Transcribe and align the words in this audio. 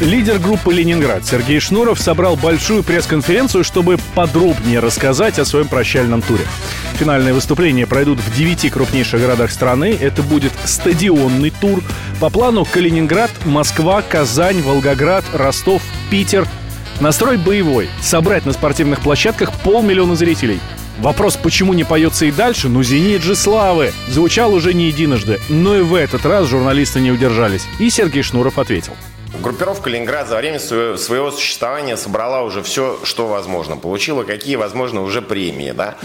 Лидер 0.00 0.38
группы 0.38 0.74
«Ленинград» 0.74 1.24
Сергей 1.24 1.58
Шнуров 1.58 1.98
собрал 1.98 2.36
большую 2.36 2.82
пресс-конференцию, 2.82 3.64
чтобы 3.64 3.96
подробнее 4.14 4.80
рассказать 4.80 5.38
о 5.38 5.46
своем 5.46 5.68
прощальном 5.68 6.20
туре. 6.20 6.44
Финальные 6.98 7.32
выступления 7.32 7.86
пройдут 7.86 8.18
в 8.18 8.36
девяти 8.36 8.68
крупнейших 8.68 9.22
городах 9.22 9.50
страны. 9.50 9.96
Это 9.98 10.22
будет 10.22 10.52
стадионный 10.66 11.48
тур. 11.48 11.82
По 12.20 12.28
плану 12.28 12.66
Калининград, 12.66 13.30
Москва, 13.46 14.02
Казань, 14.02 14.60
Волгоград, 14.60 15.24
Ростов, 15.32 15.80
Питер. 16.10 16.46
Настрой 17.00 17.38
боевой. 17.38 17.88
Собрать 18.02 18.44
на 18.44 18.52
спортивных 18.52 19.00
площадках 19.00 19.50
полмиллиона 19.60 20.14
зрителей. 20.14 20.60
Вопрос, 20.98 21.38
почему 21.42 21.72
не 21.72 21.84
поется 21.84 22.26
и 22.26 22.30
дальше, 22.30 22.68
ну 22.68 22.82
«Зенит 22.82 23.22
же 23.22 23.34
славы» 23.34 23.92
звучал 24.08 24.52
уже 24.52 24.74
не 24.74 24.88
единожды, 24.88 25.40
но 25.48 25.76
и 25.76 25.80
в 25.80 25.94
этот 25.94 26.26
раз 26.26 26.48
журналисты 26.48 27.00
не 27.00 27.10
удержались. 27.10 27.66
И 27.78 27.88
Сергей 27.88 28.22
Шнуров 28.22 28.58
ответил. 28.58 28.92
Группировка 29.42 29.90
«Ленинград» 29.90 30.28
за 30.28 30.36
время 30.36 30.58
своего, 30.58 31.30
существования 31.30 31.96
собрала 31.96 32.42
уже 32.42 32.62
все, 32.62 32.98
что 33.04 33.26
возможно. 33.26 33.76
Получила 33.76 34.24
какие, 34.24 34.56
возможно, 34.56 35.02
уже 35.02 35.22
премии. 35.22 35.72
Да? 35.72 35.96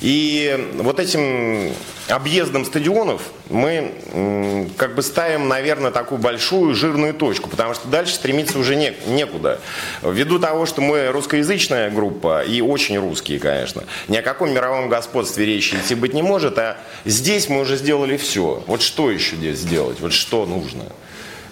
И 0.00 0.72
вот 0.76 0.98
этим 0.98 1.72
объездом 2.08 2.64
стадионов 2.64 3.22
мы 3.50 4.70
как 4.76 4.94
бы 4.94 5.02
ставим, 5.02 5.48
наверное, 5.48 5.90
такую 5.90 6.18
большую 6.18 6.74
жирную 6.74 7.14
точку, 7.14 7.50
потому 7.50 7.74
что 7.74 7.88
дальше 7.88 8.14
стремиться 8.14 8.58
уже 8.58 8.76
не, 8.76 8.94
некуда. 9.06 9.60
Ввиду 10.02 10.38
того, 10.38 10.66
что 10.66 10.80
мы 10.80 11.08
русскоязычная 11.08 11.90
группа, 11.90 12.42
и 12.42 12.60
очень 12.60 12.98
русские, 12.98 13.38
конечно, 13.38 13.84
ни 14.08 14.16
о 14.16 14.22
каком 14.22 14.50
мировом 14.50 14.88
господстве 14.88 15.44
речи 15.44 15.74
идти 15.74 15.94
быть 15.94 16.14
не 16.14 16.22
может, 16.22 16.58
а 16.58 16.78
здесь 17.04 17.48
мы 17.48 17.60
уже 17.60 17.76
сделали 17.76 18.16
все. 18.16 18.62
Вот 18.66 18.82
что 18.82 19.10
еще 19.10 19.36
здесь 19.36 19.58
сделать? 19.58 20.00
Вот 20.00 20.12
что 20.12 20.46
нужно? 20.46 20.84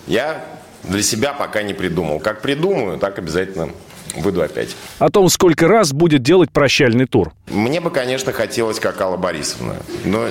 Я 0.06 0.44
для 0.86 1.02
себя 1.02 1.32
пока 1.32 1.62
не 1.62 1.74
придумал. 1.74 2.20
Как 2.20 2.42
придумаю, 2.42 2.98
так 2.98 3.18
обязательно 3.18 3.70
выйду 4.14 4.42
опять. 4.42 4.70
О 4.98 5.10
том, 5.10 5.28
сколько 5.28 5.68
раз 5.68 5.92
будет 5.92 6.22
делать 6.22 6.50
прощальный 6.50 7.06
тур. 7.06 7.32
Мне 7.48 7.80
бы, 7.80 7.90
конечно, 7.90 8.32
хотелось, 8.32 8.80
как 8.80 9.00
Алла 9.00 9.16
Борисовна. 9.16 9.76
Но 10.04 10.28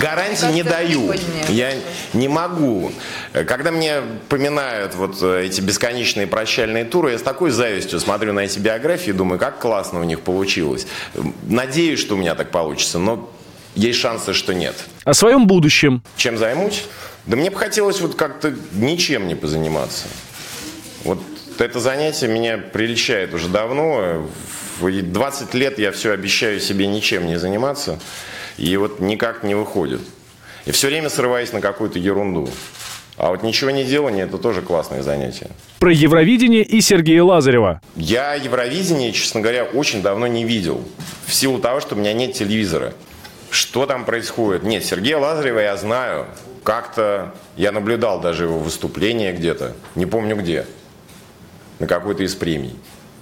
гарантии 0.00 0.52
не 0.52 0.62
даю. 0.62 1.12
Я 1.48 1.72
не 2.14 2.28
могу. 2.28 2.92
Когда 3.32 3.70
мне 3.70 3.96
поминают 4.28 4.94
вот 4.94 5.22
эти 5.22 5.60
бесконечные 5.60 6.26
прощальные 6.26 6.84
туры, 6.84 7.12
я 7.12 7.18
с 7.18 7.22
такой 7.22 7.50
завистью 7.50 8.00
смотрю 8.00 8.32
на 8.32 8.40
эти 8.40 8.58
биографии 8.58 9.10
и 9.10 9.12
думаю, 9.12 9.38
как 9.38 9.58
классно 9.58 10.00
у 10.00 10.04
них 10.04 10.20
получилось. 10.20 10.86
Надеюсь, 11.46 12.00
что 12.00 12.14
у 12.14 12.18
меня 12.18 12.34
так 12.34 12.50
получится, 12.50 12.98
но 12.98 13.30
есть 13.74 13.98
шансы, 13.98 14.32
что 14.34 14.54
нет. 14.54 14.74
О 15.04 15.14
своем 15.14 15.46
будущем. 15.46 16.02
Чем 16.16 16.38
займусь? 16.38 16.84
Да 17.26 17.36
мне 17.36 17.50
бы 17.50 17.56
хотелось 17.56 18.00
вот 18.00 18.14
как-то 18.14 18.54
ничем 18.72 19.28
не 19.28 19.34
позаниматься. 19.34 20.06
Вот 21.04 21.20
это 21.58 21.80
занятие 21.80 22.28
меня 22.28 22.58
прельщает 22.58 23.32
уже 23.34 23.48
давно. 23.48 24.28
В 24.80 25.02
20 25.02 25.54
лет 25.54 25.78
я 25.78 25.92
все 25.92 26.12
обещаю 26.12 26.58
себе 26.60 26.86
ничем 26.86 27.26
не 27.26 27.38
заниматься. 27.38 28.00
И 28.58 28.76
вот 28.76 29.00
никак 29.00 29.44
не 29.44 29.54
выходит. 29.54 30.00
И 30.64 30.70
все 30.72 30.88
время 30.88 31.08
срываюсь 31.08 31.52
на 31.52 31.60
какую-то 31.60 31.98
ерунду. 31.98 32.48
А 33.16 33.30
вот 33.30 33.42
ничего 33.42 33.70
не 33.70 33.84
делание– 33.84 34.24
это 34.26 34.38
тоже 34.38 34.62
классное 34.62 35.02
занятие. 35.02 35.50
Про 35.78 35.92
Евровидение 35.92 36.62
и 36.62 36.80
Сергея 36.80 37.22
Лазарева. 37.22 37.80
Я 37.94 38.34
Евровидение, 38.34 39.12
честно 39.12 39.40
говоря, 39.40 39.64
очень 39.64 40.02
давно 40.02 40.26
не 40.26 40.44
видел. 40.44 40.82
В 41.26 41.34
силу 41.34 41.58
того, 41.58 41.80
что 41.80 41.94
у 41.94 41.98
меня 41.98 42.14
нет 42.14 42.32
телевизора. 42.32 42.94
Что 43.52 43.84
там 43.84 44.06
происходит? 44.06 44.62
Нет, 44.62 44.82
Сергея 44.82 45.18
Лазарева 45.18 45.58
я 45.58 45.76
знаю. 45.76 46.26
Как-то 46.64 47.34
я 47.54 47.70
наблюдал 47.70 48.18
даже 48.18 48.44
его 48.44 48.58
выступление 48.58 49.34
где-то, 49.34 49.74
не 49.94 50.06
помню 50.06 50.36
где, 50.36 50.64
на 51.78 51.86
какой-то 51.86 52.22
из 52.22 52.34
премий. 52.34 52.74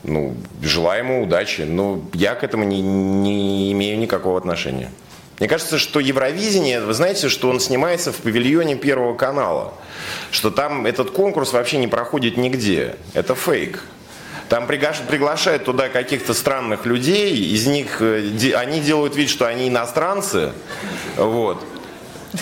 Ну, 0.05 0.36
желаю 0.62 1.03
ему 1.03 1.23
удачи, 1.25 1.62
но 1.62 2.05
я 2.12 2.36
к 2.36 2.45
этому 2.45 2.62
не, 2.62 2.81
не 2.81 3.73
имею 3.73 3.98
никакого 3.98 4.39
отношения. 4.39 4.92
Мне 5.40 5.48
кажется, 5.48 5.79
что 5.79 5.98
Евровидение, 5.98 6.80
вы 6.80 6.95
знаете, 6.95 7.29
что 7.29 7.51
он 7.51 7.58
снимается 7.58 8.13
в 8.13 8.17
павильоне 8.19 8.77
Первого 8.77 9.17
канала, 9.17 9.74
что 10.30 10.52
там 10.52 10.86
этот 10.86 11.11
конкурс 11.11 11.52
вообще 11.52 11.79
не 11.79 11.89
проходит 11.89 12.36
нигде. 12.36 12.95
Это 13.14 13.35
фейк. 13.35 13.83
Там 14.50 14.66
приглашают 14.66 15.64
туда 15.64 15.88
каких-то 15.88 16.34
странных 16.34 16.84
людей, 16.84 17.36
из 17.36 17.68
них 17.68 18.02
э, 18.02 18.52
они 18.56 18.80
делают 18.80 19.14
вид, 19.14 19.30
что 19.30 19.46
они 19.46 19.68
иностранцы, 19.68 20.50
вот. 21.16 21.64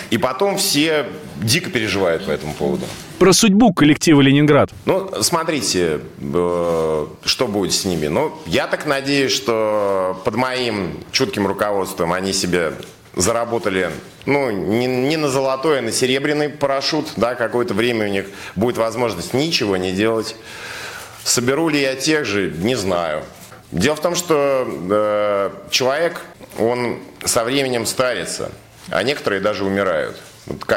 И 0.08 0.16
потом 0.16 0.56
все 0.56 1.04
дико 1.36 1.68
переживают 1.68 2.24
по 2.24 2.30
этому 2.30 2.54
поводу. 2.54 2.86
Про 3.18 3.34
судьбу 3.34 3.74
коллектива 3.74 4.22
«Ленинград». 4.22 4.70
Ну, 4.86 5.10
смотрите, 5.20 6.00
э, 6.18 7.06
что 7.26 7.46
будет 7.46 7.74
с 7.74 7.84
ними. 7.84 8.06
Ну, 8.06 8.32
я 8.46 8.68
так 8.68 8.86
надеюсь, 8.86 9.32
что 9.32 10.18
под 10.24 10.34
моим 10.34 11.04
чутким 11.12 11.46
руководством 11.46 12.14
они 12.14 12.32
себе 12.32 12.72
заработали, 13.16 13.90
ну, 14.24 14.50
не, 14.50 14.86
не 14.86 15.18
на 15.18 15.28
золотой, 15.28 15.80
а 15.80 15.82
на 15.82 15.92
серебряный 15.92 16.48
парашют, 16.48 17.12
да, 17.16 17.34
какое-то 17.34 17.74
время 17.74 18.06
у 18.06 18.10
них 18.10 18.24
будет 18.56 18.78
возможность 18.78 19.34
ничего 19.34 19.76
не 19.76 19.92
делать. 19.92 20.36
Соберу 21.28 21.68
ли 21.68 21.80
я 21.80 21.94
тех 21.94 22.24
же, 22.24 22.50
не 22.50 22.74
знаю. 22.74 23.22
Дело 23.70 23.96
в 23.96 24.00
том, 24.00 24.14
что 24.14 24.66
э, 24.90 25.50
человек, 25.70 26.22
он 26.58 26.98
со 27.24 27.44
временем 27.44 27.86
старится 27.86 28.50
а 28.90 29.02
некоторые 29.02 29.40
даже 29.40 29.64
умирают. 29.64 30.16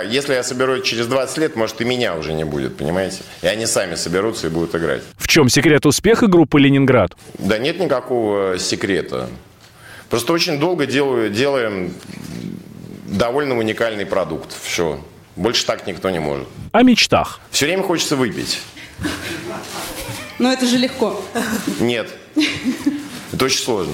Если 0.10 0.34
я 0.34 0.44
соберу 0.44 0.80
через 0.82 1.08
20 1.08 1.38
лет, 1.38 1.56
может, 1.56 1.80
и 1.80 1.86
меня 1.86 2.16
уже 2.16 2.34
не 2.34 2.44
будет, 2.44 2.76
понимаете? 2.76 3.20
И 3.42 3.48
они 3.48 3.66
сами 3.66 3.96
соберутся 3.96 4.48
и 4.48 4.50
будут 4.50 4.76
играть. 4.76 5.02
В 5.18 5.28
чем 5.28 5.48
секрет 5.48 5.86
успеха 5.86 6.28
группы 6.28 6.60
«Ленинград»? 6.60 7.14
Да 7.40 7.58
нет 7.58 7.80
никакого 7.80 8.60
секрета. 8.60 9.30
Просто 10.10 10.34
очень 10.34 10.60
долго 10.60 10.86
делаю, 10.86 11.30
делаем 11.30 11.94
довольно 13.06 13.58
уникальный 13.58 14.06
продукт. 14.06 14.52
Все. 14.62 15.00
Больше 15.38 15.66
так 15.66 15.88
никто 15.88 16.10
не 16.10 16.20
может. 16.20 16.48
О 16.74 16.84
мечтах. 16.84 17.40
Все 17.50 17.66
время 17.66 17.84
хочется 17.84 18.18
выпить. 18.18 18.60
Но 20.42 20.52
это 20.52 20.66
же 20.66 20.78
легко. 20.78 21.22
Нет. 21.80 22.10
Это 23.32 23.46
очень 23.46 23.60
сложно. 23.60 23.94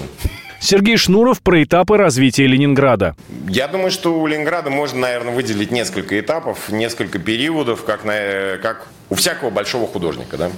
Сергей 0.62 0.96
Шнуров 0.96 1.42
про 1.42 1.62
этапы 1.62 1.98
развития 1.98 2.48
Ленинграда. 2.48 3.18
Я 3.50 3.68
думаю, 3.68 3.92
что 3.92 4.18
у 4.18 4.26
Ленинграда 4.26 4.70
можно, 4.70 5.02
наверное, 5.02 5.36
выделить 5.36 5.72
несколько 5.72 6.18
этапов, 6.18 6.70
несколько 6.70 7.20
периодов, 7.20 7.84
как, 7.84 8.06
на, 8.06 8.58
как 8.62 8.88
у 9.10 9.16
всякого 9.16 9.50
большого 9.50 9.88
художника. 9.88 10.38
Да? 10.38 10.52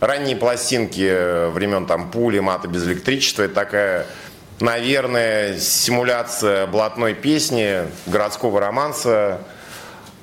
Ранние 0.00 0.34
пластинки 0.34 1.48
времен 1.52 1.86
там 1.86 2.10
пули, 2.10 2.40
мата 2.40 2.66
без 2.66 2.84
электричества– 2.84 3.42
это 3.44 3.54
такая 3.54 4.06
наверное, 4.58 5.58
симуляция 5.58 6.66
блатной 6.66 7.14
песни, 7.14 7.82
городского 8.06 8.58
романса, 8.58 9.42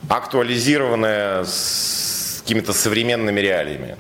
актуализированная 0.10 1.46
с 1.46 2.42
какими-то 2.42 2.74
современными 2.74 3.40
реалиями. 3.40 3.96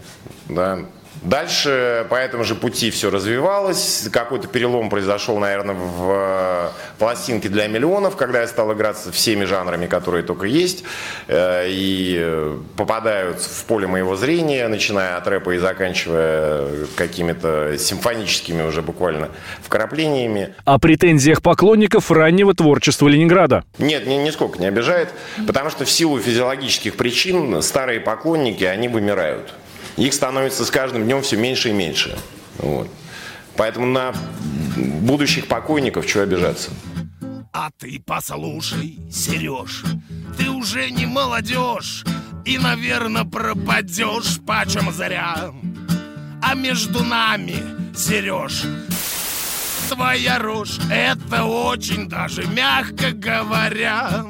Да? 0.49 0.79
Дальше 1.21 2.05
по 2.09 2.15
этому 2.15 2.43
же 2.43 2.55
пути 2.55 2.91
все 2.91 3.09
развивалось. 3.09 4.09
Какой-то 4.11 4.47
перелом 4.47 4.89
произошел, 4.89 5.37
наверное, 5.37 5.75
в 5.75 6.11
э, 6.11 6.69
пластинке 6.97 7.49
для 7.49 7.67
миллионов, 7.67 8.15
когда 8.15 8.41
я 8.41 8.47
стал 8.47 8.73
играться 8.73 9.11
всеми 9.11 9.45
жанрами, 9.45 9.85
которые 9.85 10.23
только 10.23 10.47
есть, 10.47 10.83
э, 11.27 11.65
и 11.69 12.57
попадают 12.75 13.39
в 13.39 13.63
поле 13.65 13.87
моего 13.87 14.15
зрения, 14.15 14.67
начиная 14.67 15.17
от 15.17 15.27
рэпа 15.27 15.51
и 15.51 15.57
заканчивая 15.59 16.87
какими-то 16.95 17.77
симфоническими 17.77 18.63
уже 18.63 18.81
буквально 18.81 19.29
вкраплениями. 19.61 20.55
О 20.65 20.79
претензиях 20.79 21.41
поклонников 21.41 22.11
раннего 22.11 22.53
творчества 22.53 23.07
Ленинграда? 23.07 23.63
Нет, 23.77 24.07
ни, 24.07 24.15
нисколько 24.15 24.59
не 24.59 24.67
обижает, 24.67 25.09
потому 25.47 25.69
что 25.69 25.85
в 25.85 25.91
силу 25.91 26.19
физиологических 26.19 26.95
причин 26.95 27.61
старые 27.61 27.99
поклонники, 27.99 28.63
они 28.63 28.87
вымирают. 28.87 29.53
Их 29.97 30.13
становится 30.13 30.65
с 30.65 30.71
каждым 30.71 31.03
днем 31.03 31.21
все 31.21 31.37
меньше 31.37 31.69
и 31.69 31.73
меньше. 31.73 32.17
Вот. 32.57 32.89
Поэтому 33.55 33.85
на 33.85 34.13
будущих 34.75 35.47
покойников 35.47 36.07
чего 36.07 36.23
обижаться? 36.23 36.71
А 37.51 37.69
ты 37.77 38.01
послушай, 38.03 38.99
Сереж, 39.11 39.83
ты 40.37 40.49
уже 40.49 40.89
не 40.89 41.05
молодежь 41.05 42.03
И, 42.45 42.57
наверное, 42.57 43.25
пропадешь 43.25 44.39
почем 44.45 44.91
заря 44.91 45.51
А 46.41 46.55
между 46.55 47.03
нами, 47.03 47.57
Сереж, 47.95 48.63
твоя 49.87 50.39
рожь 50.39 50.79
Это 50.89 51.43
очень 51.43 52.09
даже 52.09 52.43
мягко 52.47 53.11
говоря 53.11 54.25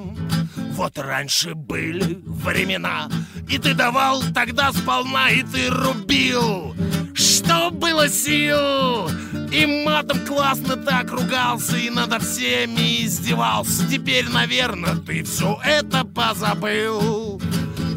вот 0.74 0.98
раньше 0.98 1.54
были 1.54 2.20
времена, 2.26 3.10
и 3.50 3.58
ты 3.58 3.74
давал 3.74 4.22
тогда 4.34 4.72
сполна, 4.72 5.30
и 5.30 5.44
ты 5.44 5.70
рубил, 5.70 6.76
что 7.14 7.70
было 7.72 8.10
сил. 8.10 9.08
И 9.52 9.84
матом 9.86 10.26
классно 10.26 10.76
так 10.76 11.12
ругался, 11.12 11.78
и 11.78 11.90
над 11.92 12.22
всеми 12.24 13.06
издевался. 13.06 13.88
Теперь, 13.88 14.28
наверное, 14.30 14.96
ты 14.96 15.24
все 15.24 15.60
это 15.64 16.06
позабыл. 16.06 17.40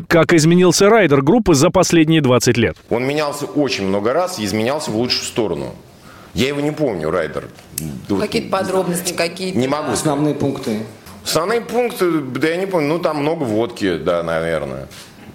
Как 0.07 0.35
изменился 0.35 0.91
райдер 0.91 1.23
группы 1.23 1.55
за 1.55 1.71
последние 1.71 2.21
20 2.21 2.57
лет? 2.59 2.77
Он 2.91 3.05
менялся 3.05 3.47
очень 3.47 3.87
много 3.87 4.13
раз 4.13 4.39
и 4.39 4.45
изменялся 4.45 4.91
в 4.91 4.97
лучшую 4.97 5.25
сторону. 5.25 5.75
Я 6.35 6.49
его 6.49 6.61
не 6.61 6.71
помню, 6.71 7.11
райдер. 7.11 7.49
Какие-то 8.21 8.51
подробности, 8.51 9.15
какие-то... 9.15 9.59
Не 9.59 9.67
могу. 9.67 9.93
Основные 9.93 10.35
пункты. 10.35 10.83
Основные 11.27 11.61
пункты, 11.61 12.21
да 12.21 12.49
я 12.49 12.57
не 12.57 12.67
помню, 12.67 12.87
ну 12.87 12.99
там 13.01 13.17
много 13.17 13.43
водки, 13.43 13.97
да, 13.97 14.23
наверное. 14.23 14.87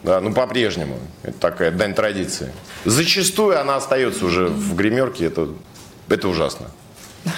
Да, 0.03 0.21
ну 0.21 0.33
по-прежнему. 0.33 0.97
Это 1.21 1.37
такая 1.37 1.69
дань 1.69 1.93
традиции. 1.93 2.53
Зачастую 2.85 3.59
она 3.59 3.75
остается 3.75 4.25
уже 4.25 4.47
в 4.47 4.73
гримерке, 4.75 5.25
это, 5.25 5.49
это 6.07 6.29
ужасно. 6.29 6.67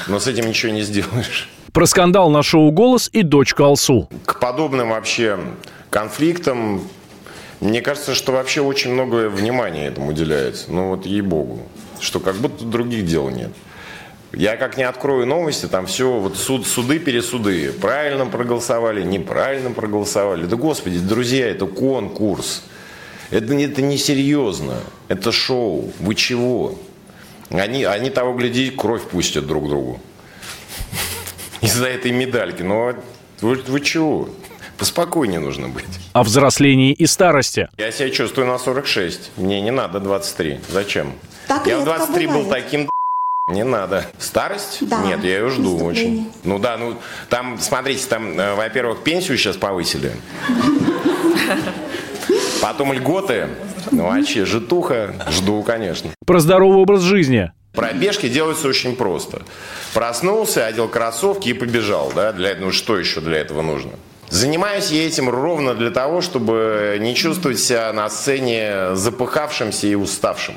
Но 0.07 0.19
с 0.19 0.27
этим 0.27 0.47
ничего 0.47 0.71
не 0.71 0.83
сделаешь. 0.83 1.49
Про 1.73 1.87
скандал 1.87 2.29
на 2.29 2.43
шоу 2.43 2.69
«Голос» 2.69 3.09
и 3.11 3.23
дочка 3.23 3.65
Алсу. 3.65 4.07
К 4.23 4.39
подобным 4.39 4.91
вообще 4.91 5.39
конфликтам, 5.89 6.87
мне 7.59 7.81
кажется, 7.81 8.13
что 8.13 8.33
вообще 8.33 8.61
очень 8.61 8.93
много 8.93 9.29
внимания 9.29 9.87
этому 9.87 10.09
уделяется. 10.09 10.71
Ну 10.71 10.89
вот 10.89 11.07
ей-богу. 11.07 11.63
Что 11.99 12.19
как 12.19 12.35
будто 12.35 12.63
других 12.65 13.07
дел 13.07 13.29
нет. 13.29 13.51
Я 14.33 14.57
как 14.57 14.77
не 14.77 14.83
открою 14.83 15.27
новости, 15.27 15.67
там 15.67 15.85
все, 15.85 16.11
вот 16.11 16.37
суд, 16.37 16.65
суды, 16.65 16.97
пересуды. 16.97 17.71
Правильно 17.71 18.25
проголосовали, 18.25 19.03
неправильно 19.03 19.69
проголосовали. 19.71 20.45
Да 20.45 20.55
господи, 20.55 20.97
друзья, 20.97 21.47
это 21.47 21.67
конкурс. 21.67 22.63
Это, 23.29 23.53
это 23.53 23.81
не 23.83 23.97
серьезно. 23.97 24.79
Это 25.07 25.31
шоу. 25.31 25.91
Вы 25.99 26.15
чего? 26.15 26.79
Они, 27.51 27.83
они 27.83 28.09
того 28.09 28.33
гляди, 28.33 28.71
кровь 28.71 29.03
пустят 29.03 29.45
друг 29.45 29.69
другу. 29.69 30.01
Из-за 31.61 31.87
этой 31.87 32.11
медальки. 32.11 32.63
Ну, 32.63 32.95
вы, 33.41 33.55
вы 33.67 33.81
чего? 33.81 34.29
Поспокойнее 34.79 35.39
нужно 35.39 35.69
быть. 35.69 35.85
О 36.13 36.23
взрослении 36.23 36.91
и 36.91 37.05
старости. 37.05 37.69
Я 37.77 37.91
себя 37.91 38.09
чувствую 38.09 38.47
на 38.47 38.57
46. 38.57 39.31
Мне 39.37 39.61
не 39.61 39.71
надо 39.71 39.99
23. 39.99 40.59
Зачем? 40.69 41.13
Так 41.47 41.67
я 41.67 41.77
в 41.77 41.85
редко 41.85 42.05
23 42.07 42.27
был 42.27 42.45
таким 42.45 42.89
не 43.47 43.63
надо. 43.63 44.05
Старость? 44.19 44.87
Да, 44.87 45.03
Нет, 45.03 45.23
я 45.23 45.39
ее 45.39 45.49
жду 45.49 45.77
очень. 45.83 46.31
Ну 46.43 46.59
да, 46.59 46.77
ну 46.77 46.95
там, 47.29 47.59
смотрите, 47.59 48.05
там, 48.07 48.39
э, 48.39 48.55
во-первых, 48.55 49.03
пенсию 49.03 49.37
сейчас 49.37 49.57
повысили. 49.57 50.13
Потом 52.61 52.93
льготы. 52.93 53.49
Ну 53.91 54.23
че, 54.23 54.45
житуха? 54.45 55.13
Жду, 55.29 55.61
конечно. 55.63 56.11
Про 56.25 56.39
здоровый 56.39 56.77
образ 56.77 57.01
жизни. 57.01 57.51
Пробежки 57.73 58.29
делаются 58.29 58.67
очень 58.67 58.95
просто. 58.95 59.41
Проснулся, 59.93 60.65
одел 60.65 60.87
кроссовки 60.87 61.49
и 61.49 61.53
побежал. 61.53 62.13
Да? 62.15 62.31
Для, 62.31 62.55
ну 62.55 62.71
что 62.71 62.97
еще 62.97 63.19
для 63.19 63.39
этого 63.39 63.61
нужно? 63.61 63.91
Занимаюсь 64.29 64.89
я 64.89 65.05
этим 65.05 65.29
ровно 65.29 65.75
для 65.75 65.91
того, 65.91 66.21
чтобы 66.21 66.97
не 67.01 67.13
чувствовать 67.13 67.59
себя 67.59 67.91
на 67.91 68.09
сцене 68.09 68.95
запыхавшимся 68.95 69.87
и 69.87 69.95
уставшим. 69.95 70.55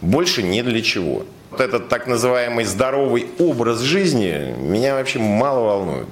Больше 0.00 0.42
ни 0.42 0.62
для 0.62 0.82
чего. 0.82 1.24
Вот 1.50 1.60
этот 1.60 1.88
так 1.88 2.06
называемый 2.06 2.64
здоровый 2.64 3.26
образ 3.38 3.80
жизни 3.80 4.54
меня 4.58 4.94
вообще 4.94 5.18
мало 5.18 5.60
волнует. 5.60 6.08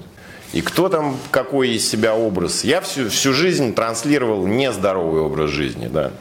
И 0.52 0.60
кто 0.60 0.88
там 0.88 1.19
какой 1.32 1.70
из 1.70 1.88
себя 1.88 2.14
образ? 2.14 2.62
Я 2.62 2.81
всю, 2.81 3.08
всю 3.08 3.32
жизнь 3.32 3.75
транслировал 3.75 4.46
нездоровый 4.46 5.22
образ 5.22 5.50
жизни, 5.50 5.88
да. 5.88 6.12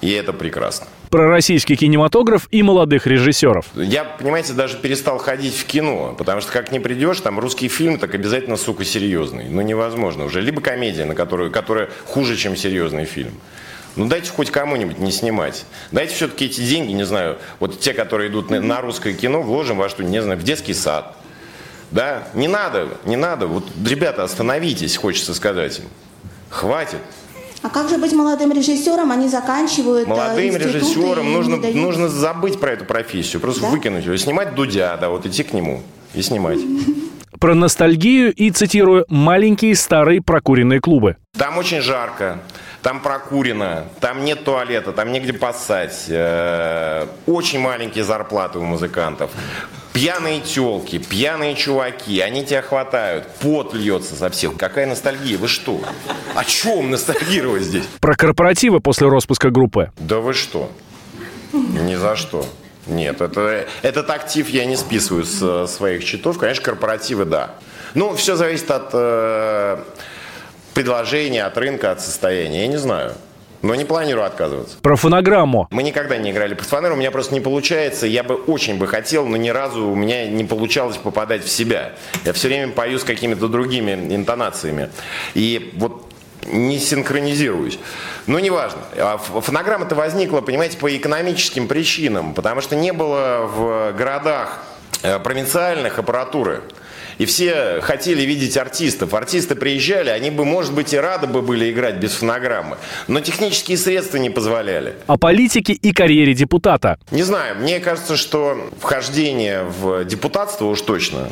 И 0.00 0.10
это 0.10 0.32
прекрасно. 0.32 0.86
Про 1.10 1.28
российский 1.28 1.76
кинематограф 1.76 2.48
и 2.50 2.62
молодых 2.62 3.06
режиссеров. 3.06 3.66
Я, 3.74 4.04
понимаете, 4.04 4.52
даже 4.52 4.76
перестал 4.76 5.18
ходить 5.18 5.54
в 5.54 5.66
кино, 5.66 6.14
потому 6.16 6.40
что 6.40 6.52
как 6.52 6.72
не 6.72 6.80
придешь, 6.80 7.20
там 7.20 7.38
русский 7.38 7.68
фильм 7.68 7.98
так 7.98 8.14
обязательно, 8.14 8.56
сука, 8.56 8.84
серьезный. 8.84 9.48
Ну, 9.48 9.60
невозможно 9.60 10.24
уже. 10.24 10.40
Либо 10.40 10.60
комедия, 10.60 11.04
на 11.04 11.14
которую, 11.14 11.50
которая 11.50 11.90
хуже, 12.06 12.36
чем 12.36 12.56
серьезный 12.56 13.04
фильм. 13.04 13.32
Ну, 13.96 14.06
дайте 14.06 14.30
хоть 14.30 14.50
кому-нибудь 14.50 14.98
не 14.98 15.10
снимать. 15.12 15.64
Дайте 15.92 16.14
все-таки 16.14 16.46
эти 16.46 16.60
деньги, 16.60 16.92
не 16.92 17.04
знаю, 17.04 17.38
вот 17.58 17.80
те, 17.80 17.92
которые 17.92 18.30
идут 18.30 18.50
на, 18.50 18.60
на 18.60 18.80
русское 18.80 19.12
кино, 19.14 19.42
вложим 19.42 19.76
во 19.78 19.88
что, 19.88 20.02
не 20.04 20.22
знаю, 20.22 20.38
в 20.38 20.42
детский 20.42 20.74
сад. 20.74 21.16
Да, 21.90 22.28
не 22.34 22.46
надо, 22.46 22.88
не 23.04 23.16
надо. 23.16 23.46
Вот, 23.48 23.64
ребята, 23.84 24.22
остановитесь, 24.22 24.96
хочется 24.96 25.34
сказать 25.34 25.78
им. 25.80 25.84
Хватит. 26.48 27.00
А 27.62 27.68
как 27.68 27.88
же 27.90 27.98
быть 27.98 28.12
молодым 28.12 28.52
режиссером? 28.52 29.10
Они 29.12 29.28
заканчивают 29.28 30.06
э, 30.08 30.10
Молодым 30.10 30.50
не 30.58 31.30
нужно, 31.34 31.60
дают. 31.60 31.76
нужно 31.76 32.08
забыть 32.08 32.58
про 32.58 32.72
эту 32.72 32.84
профессию, 32.86 33.40
просто 33.40 33.62
Да? 33.62 33.68
выкинуть 33.68 34.06
ее. 34.06 34.16
Снимать 34.16 34.54
Дудя, 34.54 34.96
да, 34.96 35.10
вот 35.10 35.26
идти 35.26 35.42
к 35.42 35.52
нему 35.52 35.82
и 36.14 36.22
снимать. 36.22 36.58
Про 37.38 37.54
ностальгию 37.54 38.32
и, 38.34 38.50
цитирую, 38.50 39.04
«маленькие 39.08 39.74
старые 39.74 40.20
прокуренные 40.22 40.80
клубы». 40.80 41.16
Там 41.36 41.58
очень 41.58 41.80
жарко, 41.80 42.38
там 42.82 43.00
прокурено, 43.00 43.86
там 44.00 44.24
нет 44.24 44.44
туалета, 44.44 44.92
там 44.92 45.12
негде 45.12 45.32
поссать. 45.32 46.06
Э, 46.08 47.06
Очень 47.26 47.60
маленькие 47.60 48.04
зарплаты 48.04 48.58
у 48.58 48.62
музыкантов. 48.62 49.30
Пьяные 49.92 50.40
телки, 50.40 50.98
пьяные 50.98 51.56
чуваки, 51.56 52.20
они 52.20 52.44
тебя 52.44 52.62
хватают, 52.62 53.26
пот 53.40 53.74
льется 53.74 54.14
со 54.14 54.30
всех. 54.30 54.56
Какая 54.56 54.86
ностальгия, 54.86 55.36
вы 55.36 55.48
что? 55.48 55.80
О 56.34 56.44
чем 56.44 56.90
ностальгировать 56.90 57.64
здесь? 57.64 57.84
Про 58.00 58.14
корпоративы 58.14 58.80
после 58.80 59.08
распуска 59.08 59.50
группы. 59.50 59.90
Да 59.98 60.18
вы 60.20 60.32
что? 60.32 60.70
Ни 61.52 61.96
за 61.96 62.14
что. 62.16 62.46
Нет, 62.86 63.20
это, 63.20 63.66
этот 63.82 64.10
актив 64.10 64.48
я 64.48 64.64
не 64.64 64.76
списываю 64.76 65.24
с 65.24 65.38
э, 65.42 65.66
своих 65.68 66.02
счетов. 66.02 66.38
Конечно, 66.38 66.62
корпоративы, 66.64 67.24
да. 67.24 67.50
Ну, 67.94 68.14
все 68.14 68.36
зависит 68.36 68.70
от 68.70 68.90
э, 68.92 69.78
предложения, 70.74 71.44
от 71.44 71.56
рынка, 71.56 71.92
от 71.92 72.00
состояния. 72.00 72.62
Я 72.62 72.66
не 72.68 72.78
знаю. 72.78 73.14
Но 73.62 73.74
не 73.74 73.84
планирую 73.84 74.24
отказываться. 74.24 74.78
Про 74.80 74.96
фонограмму. 74.96 75.68
Мы 75.70 75.82
никогда 75.82 76.16
не 76.16 76.30
играли 76.30 76.54
под 76.54 76.66
фанеру, 76.66 76.94
у 76.94 76.96
меня 76.96 77.10
просто 77.10 77.34
не 77.34 77.40
получается. 77.40 78.06
Я 78.06 78.22
бы 78.22 78.34
очень 78.34 78.78
бы 78.78 78.86
хотел, 78.86 79.26
но 79.26 79.36
ни 79.36 79.50
разу 79.50 79.86
у 79.86 79.94
меня 79.94 80.26
не 80.26 80.44
получалось 80.44 80.96
попадать 80.96 81.44
в 81.44 81.48
себя. 81.48 81.92
Я 82.24 82.32
все 82.32 82.48
время 82.48 82.72
пою 82.72 82.98
с 82.98 83.04
какими-то 83.04 83.48
другими 83.48 83.92
интонациями. 84.14 84.88
И 85.34 85.72
вот 85.76 86.10
не 86.46 86.78
синхронизируюсь. 86.78 87.78
Но 88.26 88.38
неважно. 88.38 88.80
А 88.96 89.18
Фонограмма-то 89.18 89.94
возникла, 89.94 90.40
понимаете, 90.40 90.78
по 90.78 90.94
экономическим 90.96 91.68
причинам, 91.68 92.32
потому 92.32 92.62
что 92.62 92.76
не 92.76 92.92
было 92.92 93.46
в 93.46 93.92
городах 93.92 94.62
э, 95.02 95.18
провинциальных 95.18 95.98
аппаратуры. 95.98 96.62
И 97.20 97.26
все 97.26 97.82
хотели 97.82 98.22
видеть 98.22 98.56
артистов. 98.56 99.12
Артисты 99.12 99.54
приезжали, 99.54 100.08
они 100.08 100.30
бы, 100.30 100.46
может 100.46 100.72
быть, 100.72 100.94
и 100.94 100.96
рады 100.96 101.26
бы 101.26 101.42
были 101.42 101.70
играть 101.70 101.96
без 101.96 102.14
фонограммы. 102.14 102.78
Но 103.08 103.20
технические 103.20 103.76
средства 103.76 104.16
не 104.16 104.30
позволяли. 104.30 104.94
О 105.06 105.18
политике 105.18 105.74
и 105.74 105.92
карьере 105.92 106.32
депутата. 106.32 106.98
Не 107.10 107.22
знаю, 107.22 107.56
мне 107.56 107.78
кажется, 107.78 108.16
что 108.16 108.70
вхождение 108.80 109.64
в 109.64 110.06
депутатство 110.06 110.64
уж 110.64 110.80
точно 110.80 111.28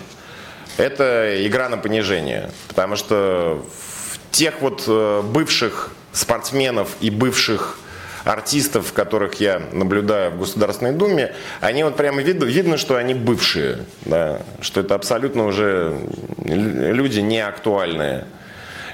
это 0.76 1.46
игра 1.46 1.70
на 1.70 1.78
понижение. 1.78 2.50
Потому 2.68 2.96
что 2.96 3.64
в 3.72 4.30
тех 4.30 4.60
вот 4.60 4.84
э, 4.86 5.22
бывших 5.22 5.92
спортсменов 6.12 6.96
и 7.00 7.08
бывших 7.08 7.78
артистов, 8.24 8.92
которых 8.92 9.34
я 9.40 9.62
наблюдаю 9.72 10.32
в 10.32 10.38
Государственной 10.38 10.92
Думе, 10.92 11.34
они 11.60 11.84
вот 11.84 11.96
прямо 11.96 12.22
видно, 12.22 12.44
видно 12.44 12.76
что 12.76 12.96
они 12.96 13.14
бывшие, 13.14 13.84
да, 14.04 14.40
что 14.60 14.80
это 14.80 14.94
абсолютно 14.94 15.46
уже 15.46 15.98
люди 16.44 17.20
не 17.20 17.40
актуальные. 17.40 18.24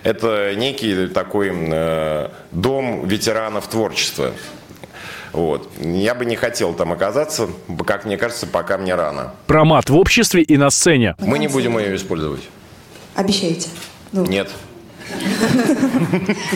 Это 0.02 0.54
некий 0.54 1.06
такой 1.06 1.50
э, 1.52 2.28
дом 2.52 3.08
ветеранов 3.08 3.66
творчества. 3.68 4.32
Вот. 5.32 5.68
Я 5.80 6.14
бы 6.14 6.26
не 6.26 6.36
хотел 6.36 6.74
там 6.74 6.92
оказаться, 6.92 7.48
как 7.86 8.04
мне 8.04 8.16
кажется, 8.16 8.46
пока 8.46 8.78
мне 8.78 8.94
рано. 8.94 9.34
Про 9.46 9.64
мат 9.64 9.90
в 9.90 9.96
обществе 9.96 10.42
и 10.42 10.56
на 10.56 10.70
сцене. 10.70 11.16
Мы 11.18 11.38
не 11.38 11.48
будем 11.48 11.76
ее 11.78 11.96
использовать. 11.96 12.42
Обещаете? 13.14 13.68
Ну, 14.12 14.24
Нет. 14.26 14.50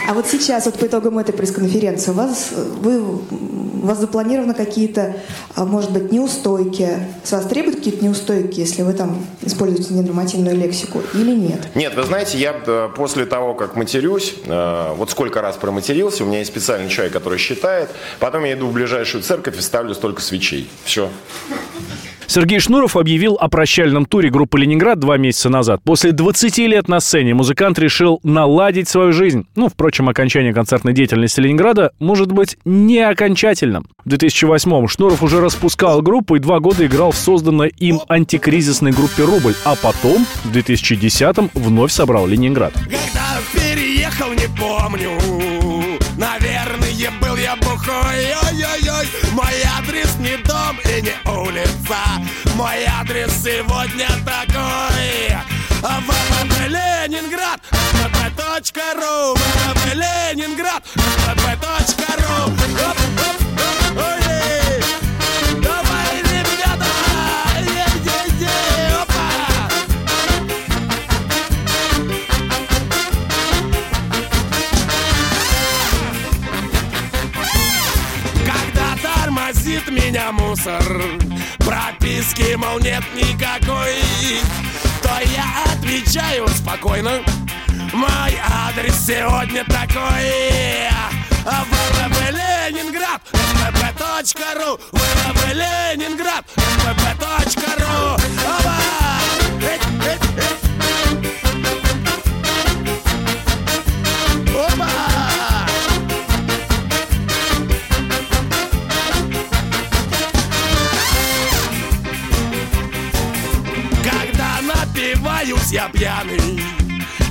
А 0.08 0.14
вот 0.14 0.26
сейчас, 0.26 0.66
вот 0.66 0.78
по 0.78 0.86
итогам 0.86 1.18
этой 1.18 1.32
пресс-конференции, 1.32 2.10
у 2.10 2.14
вас, 2.14 2.50
вы, 2.52 3.00
у 3.00 3.86
вас 3.86 3.98
запланированы 3.98 4.54
какие-то, 4.54 5.16
а, 5.54 5.64
может 5.64 5.90
быть, 5.92 6.12
неустойки? 6.12 6.88
С 7.24 7.32
вас 7.32 7.46
требуют 7.46 7.76
какие-то 7.76 8.04
неустойки, 8.04 8.60
если 8.60 8.82
вы 8.82 8.92
там 8.92 9.26
используете 9.42 9.94
ненормативную 9.94 10.56
лексику 10.56 11.02
или 11.14 11.34
нет? 11.34 11.68
Нет, 11.74 11.94
вы 11.94 12.02
знаете, 12.04 12.38
я 12.38 12.54
э, 12.66 12.88
после 12.94 13.26
того, 13.26 13.54
как 13.54 13.76
матерюсь, 13.76 14.34
э, 14.44 14.94
вот 14.96 15.10
сколько 15.10 15.40
раз 15.40 15.56
проматерился, 15.56 16.24
у 16.24 16.26
меня 16.26 16.38
есть 16.38 16.50
специальный 16.50 16.88
человек, 16.88 17.12
который 17.12 17.38
считает, 17.38 17.90
потом 18.18 18.44
я 18.44 18.54
иду 18.54 18.66
в 18.66 18.72
ближайшую 18.72 19.22
церковь 19.22 19.58
и 19.58 19.62
ставлю 19.62 19.94
столько 19.94 20.22
свечей. 20.22 20.68
Все. 20.84 21.10
Сергей 22.30 22.60
Шнуров 22.60 22.94
объявил 22.98 23.38
о 23.40 23.48
прощальном 23.48 24.04
туре 24.04 24.28
группы 24.28 24.58
«Ленинград» 24.58 24.98
два 24.98 25.16
месяца 25.16 25.48
назад. 25.48 25.80
После 25.82 26.12
20 26.12 26.58
лет 26.58 26.86
на 26.86 27.00
сцене 27.00 27.32
музыкант 27.32 27.78
решил 27.78 28.20
наладить 28.22 28.86
свою 28.86 29.14
жизнь. 29.14 29.46
Ну, 29.56 29.70
впрочем, 29.70 30.10
окончание 30.10 30.52
концертной 30.52 30.92
деятельности 30.92 31.40
«Ленинграда» 31.40 31.92
может 31.98 32.30
быть 32.30 32.58
не 32.66 32.98
окончательным. 32.98 33.86
В 34.04 34.10
2008-м 34.10 34.88
Шнуров 34.88 35.22
уже 35.22 35.40
распускал 35.40 36.02
группу 36.02 36.36
и 36.36 36.38
два 36.38 36.60
года 36.60 36.84
играл 36.84 37.12
в 37.12 37.16
созданной 37.16 37.72
им 37.78 38.02
антикризисной 38.08 38.92
группе 38.92 39.24
«Рубль», 39.24 39.54
а 39.64 39.74
потом, 39.74 40.26
в 40.44 40.54
2010-м, 40.54 41.50
вновь 41.54 41.92
собрал 41.92 42.26
«Ленинград». 42.26 42.74
Когда 42.74 43.38
переехал, 43.54 44.28
не 44.32 44.48
помню 44.54 45.57
бухой 47.88 48.28
Ой-ой-ой, 48.44 49.08
мой 49.32 49.62
адрес 49.78 50.16
не 50.18 50.36
дом 50.38 50.78
и 50.84 51.02
не 51.02 51.30
улица. 51.30 51.98
Мой 52.54 52.84
адрес 52.84 53.30
сегодня 53.42 54.08
такой. 54.24 55.36
ВВП 55.80 56.68
Ленинград, 56.68 57.60
ВВП.ру 57.70 59.34
ВВП 59.34 59.94
Ленинград, 59.94 60.82
ВВП.ру 60.94 62.52
тормозит 79.68 79.88
меня 79.90 80.32
мусор. 80.32 80.82
Прописки, 81.58 82.54
мол, 82.54 82.78
нет 82.80 83.02
никакой. 83.14 83.96
То 85.02 85.10
я 85.34 85.64
отвечаю 85.72 86.48
спокойно. 86.48 87.22
Мой 87.92 88.34
адрес 88.42 88.94
сегодня 89.06 89.64
такой. 89.64 90.88
ВВП 91.44 92.30
Ленинград. 92.30 93.20
ВВП.ру 93.32 94.78
ВВП 94.92 95.54
Ленинград. 95.54 96.44
ВВП.ру 96.56 98.14
Опа! 98.46 98.78
Эть, 99.60 99.80
эть, 100.06 100.57
напиваюсь 115.68 115.72
я 115.72 115.88
пьяный 115.88 116.60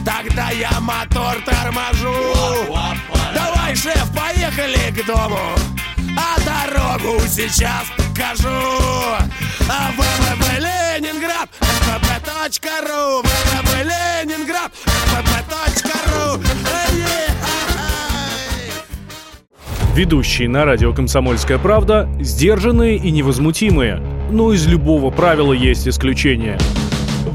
Тогда 0.05 0.49
я 0.51 0.79
мотор 0.79 1.35
торможу 1.45 2.13
Давай, 3.33 3.75
шеф, 3.75 4.07
поехали 4.15 4.91
к 4.91 5.05
дому 5.05 5.39
А 6.17 6.37
дорогу 6.45 7.19
сейчас 7.27 7.85
покажу 7.97 8.49
А 9.69 9.91
ВВП 9.91 10.59
Ленинград 10.59 11.49
ВВП.ру 11.59 13.21
ВВП 13.21 13.83
Ленинград 13.83 14.71
ВВП.ру! 14.85 16.41
Ведущие 19.95 20.47
на 20.47 20.63
радио 20.63 20.93
«Комсомольская 20.93 21.57
правда» 21.57 22.07
сдержанные 22.19 22.97
и 22.97 23.09
невозмутимые. 23.09 23.99
Но 24.29 24.53
из 24.53 24.67
любого 24.67 25.09
правила 25.09 25.53
есть 25.53 25.87
исключение. 25.87 26.59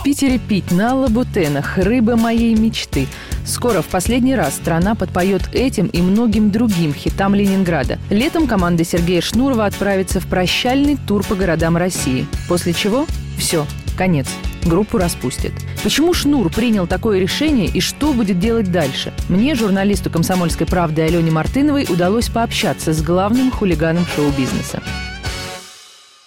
В 0.00 0.02
Питере 0.02 0.38
пить 0.38 0.72
на 0.72 0.94
лабутенах 0.94 1.76
рыба 1.76 2.16
моей 2.16 2.54
мечты. 2.54 3.06
Скоро 3.44 3.82
в 3.82 3.86
последний 3.88 4.34
раз 4.34 4.54
страна 4.54 4.94
подпоет 4.94 5.42
этим 5.52 5.88
и 5.88 6.00
многим 6.00 6.50
другим 6.50 6.94
хитам 6.94 7.34
Ленинграда. 7.34 7.98
Летом 8.08 8.46
команда 8.46 8.82
Сергея 8.82 9.20
Шнурова 9.20 9.66
отправится 9.66 10.18
в 10.18 10.26
прощальный 10.26 10.96
тур 10.96 11.22
по 11.22 11.34
городам 11.34 11.76
России. 11.76 12.26
После 12.48 12.72
чего 12.72 13.04
все, 13.36 13.66
конец. 13.98 14.26
Группу 14.64 14.96
распустят. 14.96 15.52
Почему 15.82 16.14
Шнур 16.14 16.50
принял 16.50 16.86
такое 16.86 17.18
решение 17.18 17.66
и 17.66 17.80
что 17.80 18.14
будет 18.14 18.38
делать 18.38 18.72
дальше? 18.72 19.12
Мне, 19.28 19.54
журналисту 19.54 20.08
«Комсомольской 20.08 20.66
правды» 20.66 21.02
Алене 21.02 21.30
Мартыновой, 21.30 21.84
удалось 21.90 22.30
пообщаться 22.30 22.94
с 22.94 23.02
главным 23.02 23.50
хулиганом 23.50 24.06
шоу-бизнеса. 24.16 24.80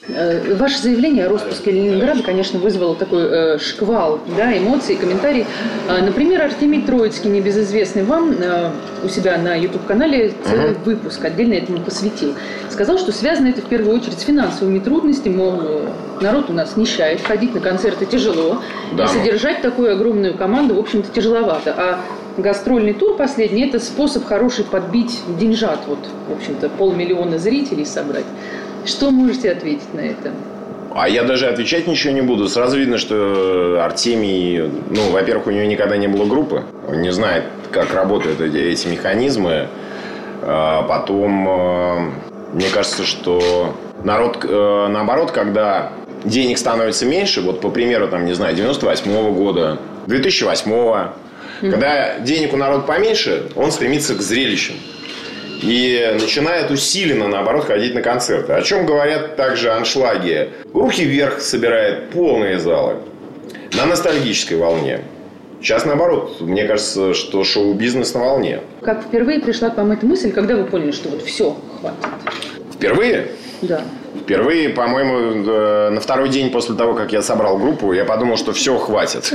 Э, 0.09 0.55
Ваше 0.55 0.79
заявление 0.81 1.27
о 1.27 1.29
распуске 1.29 1.71
Ленинграда, 1.71 2.23
конечно, 2.23 2.59
вызвало 2.59 2.93
такой 2.93 3.23
э, 3.23 3.57
шквал 3.57 4.19
да, 4.35 4.57
эмоций, 4.57 4.97
комментарий. 4.97 5.45
Э, 5.87 6.01
например, 6.01 6.41
Артемий 6.41 6.81
Троицкий, 6.81 7.29
небезызвестный 7.29 8.03
вам, 8.03 8.35
у 9.01 9.07
себя 9.07 9.37
на 9.37 9.55
YouTube-канале 9.55 10.33
целый 10.43 10.73
выпуск 10.83 11.23
отдельно 11.23 11.53
этому 11.53 11.79
посвятил. 11.79 12.35
Сказал, 12.69 12.97
что 12.97 13.13
связано 13.13 13.47
это 13.47 13.61
в 13.61 13.65
первую 13.65 13.95
очередь 13.95 14.19
с 14.19 14.23
финансовыми 14.23 14.79
трудностями, 14.79 15.35
мол, 15.37 15.61
народ 16.19 16.49
у 16.49 16.53
нас 16.53 16.75
нищает, 16.75 17.21
ходить 17.21 17.53
на 17.53 17.61
концерты 17.61 18.05
тяжело, 18.05 18.61
Да. 18.97 19.05
и 19.05 19.07
содержать 19.07 19.61
такую 19.61 19.93
огромную 19.93 20.33
команду, 20.33 20.75
в 20.75 20.79
общем-то, 20.79 21.11
тяжеловато. 21.13 21.73
А 21.77 21.99
гастрольный 22.37 22.93
тур 22.93 23.15
последний– 23.15 23.67
это 23.69 23.79
способ 23.79 24.25
хороший 24.25 24.65
подбить 24.65 25.21
деньжат, 25.39 25.79
вот, 25.87 25.99
в 26.27 26.33
общем-то, 26.33 26.67
полмиллиона 26.67 27.37
зрителей 27.37 27.85
собрать. 27.85 28.25
Что 28.85 29.11
можете 29.11 29.51
ответить 29.51 29.93
на 29.93 30.01
это? 30.01 30.31
А 30.95 31.09
я 31.09 31.23
даже 31.23 31.47
отвечать 31.47 31.87
ничего 31.87 32.13
не 32.13 32.21
буду. 32.21 32.47
Сразу 32.47 32.77
видно, 32.77 32.97
что 32.97 33.81
Артемий, 33.83 34.69
ну, 34.89 35.09
во-первых, 35.11 35.47
у 35.47 35.51
него 35.51 35.65
никогда 35.65 35.97
не 35.97 36.07
было 36.07 36.25
группы. 36.25 36.63
Он 36.87 37.01
не 37.01 37.11
знает, 37.11 37.45
как 37.71 37.93
работают 37.93 38.39
эти, 38.41 38.57
эти 38.57 38.87
механизмы. 38.87 39.67
А 40.43 40.83
Потом, 40.83 41.47
э, 41.49 42.11
мне 42.53 42.69
кажется, 42.69 43.03
что 43.03 43.75
народ, 44.03 44.45
э, 44.47 44.87
наоборот, 44.89 45.31
когда 45.31 45.93
денег 46.25 46.57
становится 46.57 47.05
меньше, 47.05 47.41
вот 47.41 47.59
по 47.59 47.69
примеру, 47.69 48.07
там, 48.07 48.25
не 48.25 48.33
знаю, 48.33 48.55
98 48.55 49.33
года, 49.33 49.79
2008 50.07 51.13
когда 51.61 52.19
денег 52.19 52.53
у 52.53 52.57
народа 52.57 52.83
поменьше, 52.83 53.49
он 53.55 53.71
стремится 53.71 54.15
к 54.15 54.21
зрелищам. 54.21 54.75
И 55.63 56.17
начинает 56.19 56.71
усиленно, 56.71 57.29
наоборот, 57.29 57.65
ходить 57.65 57.95
на 57.95 58.01
концерты. 58.01 58.51
О 58.51 58.61
чем 58.61 58.85
говорят 58.85 59.37
также 59.37 59.71
аншлаги. 59.71 60.49
Руки 60.73 61.05
вверх 61.05 61.39
собирает 61.39 62.09
полные 62.09 62.59
залы. 62.59 62.97
На 63.77 63.85
ностальгической 63.85 64.57
волне. 64.57 65.01
Сейчас 65.61 65.85
наоборот. 65.85 66.41
Мне 66.41 66.65
кажется, 66.65 67.13
что 67.13 67.45
шоу-бизнес 67.45 68.13
на 68.13 68.19
волне. 68.19 68.59
Как 68.81 69.03
впервые 69.03 69.39
пришла 69.39 69.69
к 69.69 69.77
вам 69.77 69.93
эта 69.93 70.05
мысль, 70.05 70.33
когда 70.33 70.57
вы 70.57 70.65
поняли, 70.65 70.91
что 70.91 71.07
вот 71.07 71.23
все, 71.23 71.55
хватит? 71.79 71.97
Впервые? 72.73 73.27
Да. 73.61 73.81
Впервые, 74.21 74.69
по-моему, 74.69 75.43
э, 75.49 75.89
на 75.89 75.99
второй 75.99 76.29
день 76.29 76.51
после 76.51 76.75
того, 76.75 76.93
как 76.93 77.11
я 77.11 77.21
собрал 77.21 77.57
группу, 77.57 77.93
я 77.93 78.05
подумал, 78.05 78.37
что 78.37 78.53
все, 78.53 78.77
хватит. 78.77 79.33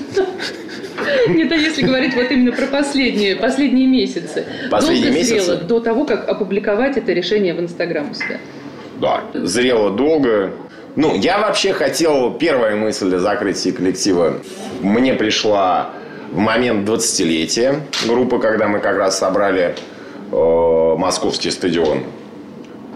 Нет, 1.29 1.51
а 1.53 1.57
если 1.57 1.83
говорить 1.83 2.15
вот 2.15 2.31
именно 2.31 2.53
про 2.53 2.67
последние, 2.67 3.37
последние 3.37 3.87
месяцы. 3.87 4.47
Последние 4.71 5.05
Долго 5.05 5.19
месяцы? 5.19 5.41
зрело 5.41 5.61
до 5.61 5.81
того, 5.81 6.05
как 6.05 6.29
опубликовать 6.29 6.97
это 6.97 7.13
решение 7.13 7.55
в 7.55 7.61
Инстаграм 7.61 8.11
у 8.11 8.15
себя. 8.15 8.39
Да. 9.01 9.23
Зрело 9.35 9.91
долго. 9.91 10.53
Ну, 10.97 11.15
я 11.15 11.39
вообще 11.39 11.73
хотел, 11.73 12.33
первая 12.35 12.75
мысль 12.77 13.15
о 13.15 13.19
закрытии 13.19 13.71
коллектива 13.71 14.39
мне 14.81 15.15
пришла 15.15 15.91
в 16.33 16.39
момент 16.39 16.89
20-летия 16.89 17.81
группы, 18.07 18.39
когда 18.39 18.69
мы 18.69 18.81
как 18.81 18.97
раз 18.97 19.19
собрали 19.19 19.75
э, 20.33 20.95
московский 20.99 21.51
стадион. 21.51 22.05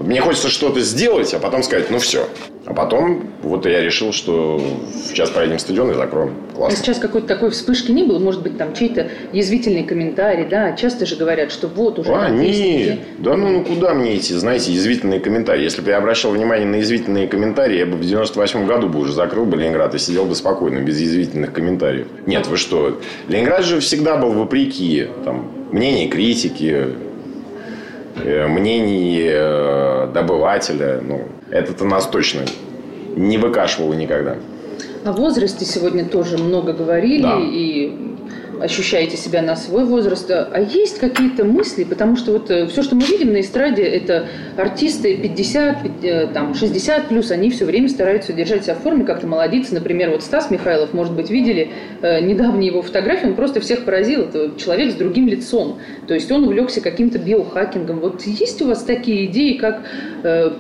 Мне 0.03 0.21
хочется 0.21 0.49
что-то 0.49 0.81
сделать, 0.81 1.33
а 1.35 1.39
потом 1.39 1.63
сказать, 1.63 1.91
ну 1.91 1.99
все. 1.99 2.27
А 2.65 2.75
потом 2.75 3.25
вот 3.43 3.67
я 3.67 3.81
решил, 3.81 4.13
что 4.13 4.61
сейчас 5.05 5.31
проедем 5.31 5.59
в 5.59 5.61
стадион 5.61 5.91
и 5.91 5.95
закроем. 5.95 6.35
А 6.53 6.57
Классно. 6.57 6.79
сейчас 6.79 6.99
какой-то 6.99 7.27
такой 7.27 7.51
вспышки 7.51 7.91
не 7.91 8.05
было? 8.05 8.19
Может 8.21 8.43
быть, 8.43 8.57
там 8.57 8.73
чей-то 8.75 9.11
язвительный 9.33 9.83
комментарий, 9.83 10.47
да? 10.47 10.73
Часто 10.73 11.05
же 11.05 11.17
говорят, 11.17 11.51
что 11.51 11.67
вот 11.67 11.99
уже 11.99 12.13
А, 12.13 12.29
нет. 12.29 13.01
Да 13.19 13.37
ну, 13.37 13.49
ну 13.49 13.65
куда 13.65 13.95
мне 13.95 14.15
эти, 14.15 14.33
знаете, 14.35 14.73
язвительные 14.73 15.19
комментарии? 15.19 15.65
Если 15.65 15.83
бы 15.83 15.91
я 15.91 15.99
обращал 15.99 16.31
внимание 16.31 16.67
на 16.67 16.77
язвительные 16.77 17.27
комментарии, 17.27 17.79
я 17.79 17.87
бы 17.87 17.97
в 17.97 18.01
98 18.01 18.67
году 18.67 18.89
бы 18.89 19.01
уже 19.01 19.13
закрыл 19.13 19.45
бы 19.45 19.57
Ленинград 19.57 19.95
и 19.95 19.99
сидел 19.99 20.25
бы 20.25 20.35
спокойно, 20.37 20.79
без 20.79 21.01
язвительных 21.01 21.53
комментариев. 21.53 22.07
Нет, 22.27 22.47
вы 22.47 22.57
что? 22.57 23.01
Ленинград 23.29 23.65
же 23.65 23.81
всегда 23.81 24.17
был 24.17 24.31
вопреки 24.33 25.09
там, 25.25 25.51
мнений 25.73 26.09
критики, 26.09 26.91
мнений 28.17 29.21
э, 29.25 30.09
добывателя. 30.13 31.01
Ну, 31.03 31.23
это-то 31.51 31.85
нас 31.85 32.07
точно 32.07 32.43
не 33.17 33.39
выкашивало 33.39 33.95
никогда. 33.95 34.37
О 35.05 35.13
возрасте 35.13 35.65
сегодня 35.65 36.05
тоже 36.05 36.39
много 36.39 36.73
говорили, 36.73 37.23
Да. 37.23 37.39
и 37.41 37.93
ощущаете 38.63 39.17
себя 39.17 39.43
на 39.43 39.57
свой 39.57 39.85
возраст. 39.85 40.31
А 40.31 40.61
есть 40.61 40.99
какие-то 40.99 41.45
мысли? 41.45 41.85
Потому 41.85 42.17
что 42.17 42.33
вот 42.33 42.51
э, 42.51 42.67
все, 42.69 42.83
что 42.83 42.95
мы 42.95 43.03
видим 43.03 43.33
на 43.33 43.41
эстраде, 43.41 43.83
это 43.83 44.29
артисты 44.57 45.17
50, 45.17 46.05
э, 46.05 46.27
там, 46.29 46.55
60 46.55 47.09
плюс, 47.09 47.31
они 47.31 47.51
все 47.51 47.65
время 47.65 47.89
стараются 47.89 48.33
держать 48.33 48.65
себя 48.65 48.75
в 48.75 48.79
форме, 48.79 49.05
как-то 49.05 49.27
молодиться. 49.27 49.75
Например, 49.75 50.11
вот 50.11 50.23
Стас 50.23 50.51
Михайлов, 50.51 50.93
может 50.93 51.15
быть, 51.15 51.31
видели 51.31 51.71
э, 52.01 52.21
недавние 52.21 52.69
его 52.69 52.83
фотографии, 52.83 53.27
он 53.27 53.35
просто 53.35 53.61
всех 53.61 53.85
поразил. 53.85 54.23
Это 54.23 54.53
человек 54.59 54.93
с 54.93 54.95
другим 54.95 55.27
лицом. 55.27 55.79
То 56.07 56.15
есть 56.15 56.31
он 56.31 56.45
увлекся 56.45 56.81
каким-то 56.81 57.19
биохакингом. 57.19 58.01
Вот 58.01 58.23
есть 58.23 58.63
у 58.63 58.69
вас 58.69 58.85
такие 58.85 59.27
идеи, 59.27 59.55
как 59.55 59.83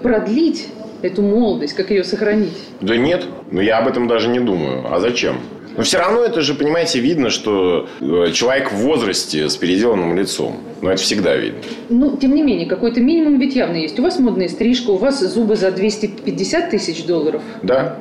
продлить 0.02 0.68
эту 1.02 1.22
молодость, 1.22 1.74
как 1.74 1.90
ее 1.90 2.04
сохранить? 2.04 2.56
Да 2.80 2.96
нет, 2.96 3.26
но 3.50 3.60
я 3.60 3.78
об 3.78 3.88
этом 3.88 4.08
даже 4.08 4.28
не 4.28 4.40
думаю. 4.40 4.92
А 4.92 5.00
зачем? 5.00 5.36
Но 5.76 5.82
все 5.82 5.98
равно 5.98 6.22
это 6.22 6.40
же, 6.42 6.54
понимаете, 6.54 7.00
видно, 7.00 7.30
что 7.30 7.88
э, 8.00 8.32
человек 8.32 8.72
в 8.72 8.76
возрасте 8.76 9.48
с 9.48 9.56
переделанным 9.56 10.16
лицом. 10.16 10.58
Но 10.80 10.90
это 10.90 11.02
всегда 11.02 11.36
видно. 11.36 11.60
Ну, 11.88 12.16
тем 12.16 12.34
не 12.34 12.42
менее, 12.42 12.66
какой-то 12.66 13.00
минимум 13.00 13.38
ведь 13.38 13.54
явно 13.54 13.76
есть. 13.76 13.98
У 13.98 14.02
вас 14.02 14.18
модная 14.18 14.48
стрижка, 14.48 14.90
у 14.90 14.96
вас 14.96 15.20
зубы 15.20 15.56
за 15.56 15.70
250 15.70 16.70
тысяч 16.70 17.04
долларов. 17.04 17.42
Да. 17.62 17.96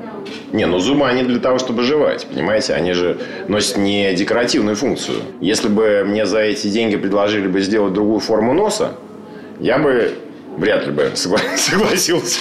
Не, 0.51 0.65
ну 0.65 0.79
зубы 0.79 1.07
они 1.07 1.23
для 1.23 1.39
того, 1.39 1.57
чтобы 1.57 1.83
жевать, 1.83 2.27
понимаете? 2.27 2.73
Они 2.73 2.93
же 2.93 3.17
носят 3.47 3.77
не 3.77 4.13
декоративную 4.13 4.75
функцию. 4.75 5.17
Если 5.39 5.67
бы 5.67 6.03
мне 6.05 6.25
за 6.25 6.39
эти 6.39 6.67
деньги 6.67 6.97
предложили 6.97 7.47
бы 7.47 7.61
сделать 7.61 7.93
другую 7.93 8.19
форму 8.19 8.53
носа, 8.53 8.95
я 9.59 9.77
бы 9.77 10.13
вряд 10.57 10.85
ли 10.85 10.91
бы 10.91 11.11
согласился. 11.15 12.39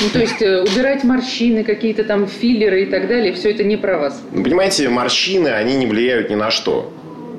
Ну, 0.00 0.10
то 0.10 0.18
есть 0.18 0.42
э, 0.42 0.62
убирать 0.62 1.04
морщины, 1.04 1.64
какие-то 1.64 2.04
там 2.04 2.26
филлеры 2.26 2.82
и 2.82 2.86
так 2.86 3.08
далее, 3.08 3.32
все 3.32 3.50
это 3.50 3.64
не 3.64 3.76
про 3.76 3.98
вас. 3.98 4.22
Понимаете, 4.32 4.88
морщины, 4.88 5.48
они 5.48 5.76
не 5.76 5.86
влияют 5.86 6.28
ни 6.30 6.34
на 6.34 6.50
что. 6.50 6.92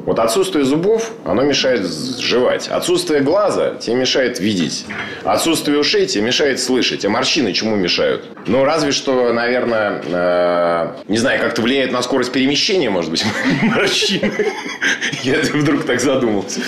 Вот 0.08 0.20
отсутствие 0.20 0.64
зубов, 0.64 1.12
оно 1.26 1.42
мешает 1.42 1.86
жевать. 1.86 2.70
Отсутствие 2.70 3.20
глаза 3.20 3.76
тебе 3.76 3.98
мешает 3.98 4.40
видеть. 4.40 4.86
Отсутствие 5.26 5.78
ушей 5.78 6.06
тебе 6.06 6.24
мешает 6.24 6.62
слышать. 6.62 7.04
А 7.04 7.10
морщины 7.10 7.52
чему 7.52 7.76
мешают? 7.76 8.24
Ну, 8.48 8.64
разве 8.64 8.94
что, 8.94 9.34
наверное, 9.34 10.02
э, 10.06 10.88
не 11.10 11.18
знаю, 11.18 11.42
как-то 11.42 11.62
влияет 11.62 11.92
на 11.92 12.02
скорость 12.02 12.32
перемещения, 12.32 12.90
может 12.90 13.12
быть, 13.12 13.26
морщины. 13.64 14.32
Я 15.24 15.40
вдруг 15.54 15.84
так 15.84 16.00
задумался. 16.00 16.62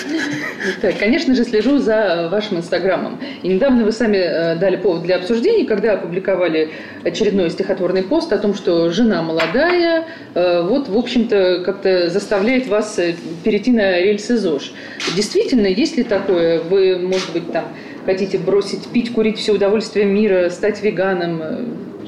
Так, 0.81 0.97
конечно 0.97 1.33
же, 1.33 1.45
слежу 1.45 1.77
за 1.77 2.27
вашим 2.29 2.57
инстаграмом. 2.57 3.21
И 3.41 3.47
недавно 3.47 3.85
вы 3.85 3.93
сами 3.93 4.17
э, 4.17 4.55
дали 4.57 4.75
повод 4.75 5.03
для 5.03 5.15
обсуждений, 5.15 5.65
когда 5.65 5.93
опубликовали 5.93 6.71
очередной 7.05 7.49
стихотворный 7.51 8.03
пост 8.03 8.33
о 8.33 8.37
том, 8.37 8.53
что 8.53 8.89
жена 8.89 9.21
молодая, 9.21 10.07
э, 10.33 10.61
вот, 10.63 10.89
в 10.89 10.97
общем-то, 10.97 11.63
как-то 11.65 12.09
заставляет 12.09 12.67
вас 12.67 12.99
э, 12.99 13.15
перейти 13.43 13.71
на 13.71 13.99
рельсы 13.99 14.37
ЗОЖ. 14.37 14.73
Действительно, 15.15 15.67
есть 15.67 15.97
ли 15.97 16.03
такое? 16.03 16.61
Вы, 16.61 16.97
может 16.97 17.31
быть, 17.31 17.51
там 17.51 17.65
хотите 18.05 18.37
бросить 18.37 18.87
пить, 18.87 19.13
курить 19.13 19.37
все 19.37 19.53
удовольствие 19.53 20.05
мира, 20.05 20.49
стать 20.49 20.81
веганом? 20.81 21.41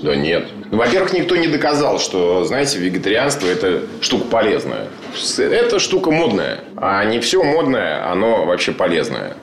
Да 0.02 0.16
нет. 0.16 0.48
Ну, 0.72 0.78
во-первых, 0.78 1.14
никто 1.14 1.36
не 1.36 1.48
доказал, 1.48 2.00
что, 2.00 2.44
знаете, 2.44 2.80
вегетарианство– 2.80 3.48
это 3.48 3.82
штука 4.02 4.26
полезная. 4.26 4.88
Это 5.38 5.80
штука 5.80 6.12
модная. 6.12 6.60
А 6.76 7.04
не 7.06 7.20
все 7.20 7.44
модное, 7.44 8.10
оно 8.10 8.46
вообще 8.46 8.72
полезное. 8.72 9.36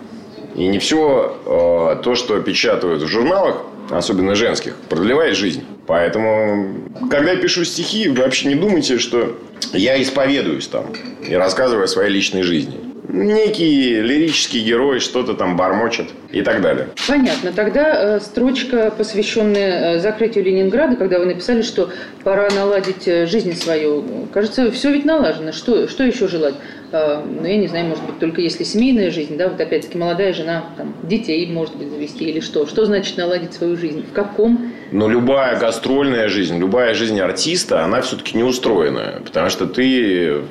И 0.57 0.67
не 0.67 0.79
все 0.79 1.37
э, 1.47 2.03
то, 2.03 2.15
что 2.15 2.41
печатают 2.41 3.03
в 3.03 3.07
журналах, 3.07 3.63
особенно 3.90 4.35
женских, 4.35 4.76
продлевает 4.88 5.37
жизнь. 5.37 5.64
Поэтому, 5.87 6.90
когда 7.11 7.33
я 7.33 7.37
пишу 7.37 7.64
стихи, 7.64 8.09
вы 8.09 8.23
вообще 8.23 8.49
не 8.49 8.54
думайте, 8.54 8.99
что 8.99 9.38
я 9.73 10.00
исповедуюсь 10.00 10.66
там 10.66 10.87
и 11.26 11.35
рассказываю 11.35 11.85
о 11.85 11.88
своей 11.88 12.11
личной 12.11 12.42
жизни. 12.42 12.78
Некий 13.09 14.02
лирический 14.02 14.61
герой 14.61 15.00
что-то 15.00 15.33
там 15.33 15.57
бормочет 15.57 16.11
и 16.30 16.42
так 16.42 16.61
далее. 16.61 16.88
Понятно. 17.07 17.52
Тогда 17.52 18.16
э, 18.16 18.21
строчка, 18.21 18.92
посвященная 18.97 19.97
э, 19.97 19.99
закрытию 19.99 20.45
Ленинграда, 20.45 20.95
когда 20.95 21.18
вы 21.18 21.25
написали, 21.25 21.62
что 21.62 21.88
пора 22.23 22.49
наладить 22.50 23.09
э, 23.09 23.25
жизнь 23.25 23.54
свою. 23.54 24.04
Кажется, 24.35 24.70
все 24.70 24.92
ведь 24.92 25.07
налажено. 25.07 25.53
Что, 25.53 25.88
что 25.88 26.05
еще 26.05 26.29
желать? 26.29 26.55
Э, 26.92 27.22
ну, 27.24 27.46
я 27.46 27.57
не 27.57 27.68
знаю, 27.68 27.87
может 27.87 28.05
быть, 28.05 28.18
только 28.18 28.40
если 28.40 28.64
семейная 28.64 29.11
жизнь, 29.11 29.37
да, 29.37 29.48
вот 29.48 29.61
опять-таки 29.61 29.98
молодая 29.98 30.33
жена, 30.33 30.64
там, 30.77 30.94
детей, 31.03 31.46
может 31.46 31.77
быть, 31.77 31.88
завести 31.90 32.24
или 32.24 32.40
что. 32.40 32.66
Что 32.66 32.87
значит 32.87 33.16
наладить 33.16 33.53
свою 33.53 33.77
жизнь? 33.77 34.05
В 34.09 34.12
каком 34.12 34.72
но 34.90 35.07
любая 35.07 35.59
гастрольная 35.59 36.29
жизнь, 36.29 36.59
любая 36.59 36.94
жизнь 36.94 37.20
артиста, 37.20 37.85
она 37.85 38.01
все-таки 38.01 38.37
не 38.37 38.42
устроенная. 38.42 39.20
Потому 39.20 39.51
что 39.51 39.66
ты 39.66 40.42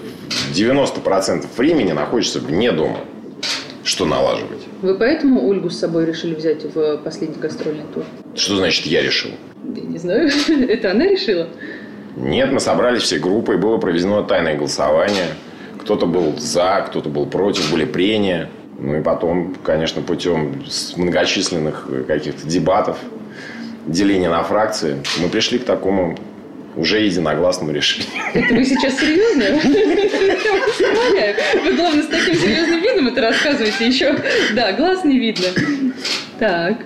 90% 0.53 1.45
времени 1.57 1.91
находишься 1.91 2.39
вне 2.39 2.71
дома. 2.71 2.99
Что 3.83 4.05
налаживать? 4.05 4.59
Вы 4.81 4.95
поэтому 4.95 5.47
Ольгу 5.47 5.69
с 5.69 5.79
собой 5.79 6.05
решили 6.05 6.35
взять 6.35 6.65
в 6.65 6.97
последний 6.97 7.39
гастрольный 7.39 7.85
тур? 7.93 8.03
Что 8.35 8.57
значит 8.57 8.85
я 8.85 9.01
решил? 9.01 9.31
Я 9.75 9.81
не 9.81 9.97
знаю. 9.97 10.29
Это 10.69 10.91
она 10.91 11.05
решила? 11.07 11.47
Нет, 12.15 12.51
мы 12.51 12.59
собрались 12.59 13.03
все 13.03 13.17
группы, 13.17 13.53
и 13.53 13.57
было 13.57 13.77
проведено 13.77 14.23
тайное 14.23 14.55
голосование. 14.55 15.27
Кто-то 15.87 16.05
был 16.05 16.37
за, 16.37 16.83
кто-то 16.85 17.07
был 17.07 17.27
против, 17.27 17.71
были 17.71 17.85
прения. 17.85 18.49
Ну 18.77 18.97
и 18.97 19.01
потом, 19.01 19.55
конечно, 19.63 20.01
путем 20.01 20.61
многочисленных 20.97 21.87
каких-то 22.05 22.45
дебатов 22.45 22.97
деления 23.85 24.29
на 24.29 24.43
фракции, 24.43 24.97
мы 25.17 25.29
пришли 25.29 25.59
к 25.59 25.63
такому 25.63 26.17
уже 26.75 26.99
единогласному 26.99 27.71
решению. 27.71 28.09
Это 28.33 28.53
вы 28.53 28.65
сейчас 28.65 28.99
серьезно? 28.99 29.45
Вы, 31.63 31.73
главное, 31.73 32.03
с 32.03 32.07
таким 32.07 32.35
серьезным 32.35 32.81
видом 32.81 33.07
это 33.07 33.21
рассказываете 33.21 33.87
еще. 33.87 34.13
Да, 34.55 34.73
глаз 34.73 35.05
не 35.05 35.17
видно. 35.17 35.47
Так, 36.39 36.77